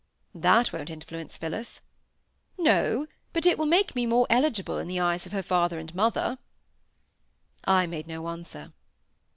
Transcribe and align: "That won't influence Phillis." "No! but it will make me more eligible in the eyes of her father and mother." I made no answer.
"That 0.33 0.73
won't 0.73 0.89
influence 0.89 1.37
Phillis." 1.37 1.79
"No! 2.57 3.05
but 3.33 3.45
it 3.45 3.59
will 3.59 3.67
make 3.67 3.95
me 3.95 4.07
more 4.07 4.25
eligible 4.31 4.79
in 4.79 4.87
the 4.87 4.99
eyes 4.99 5.27
of 5.27 5.31
her 5.31 5.43
father 5.43 5.77
and 5.77 5.93
mother." 5.93 6.39
I 7.65 7.85
made 7.85 8.07
no 8.07 8.27
answer. 8.27 8.73